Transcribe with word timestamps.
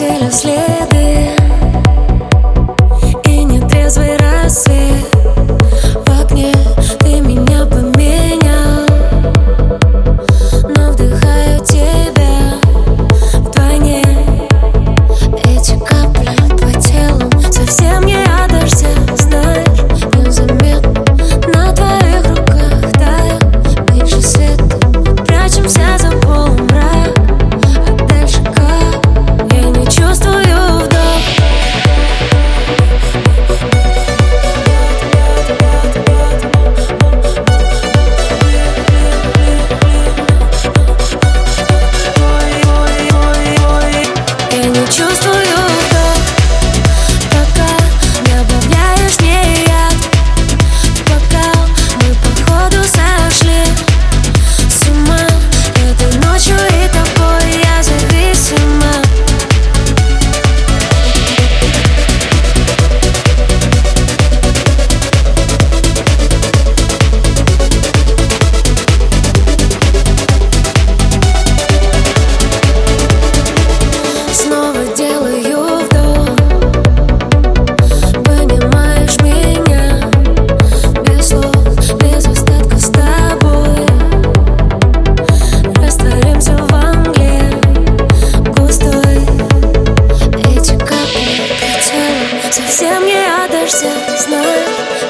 till 0.00 0.22
I've 0.22 0.32
slid. 0.32 0.79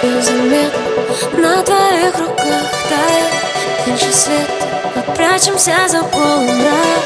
без 0.03 0.25
замен 0.25 0.71
На 1.37 1.63
твоих 1.63 2.19
руках 2.19 2.65
тает 2.89 3.87
меньше 3.87 4.13
света. 4.13 4.53
Мы 4.95 5.15
прячемся 5.15 5.89
за 5.89 6.03
полумрак. 6.03 7.05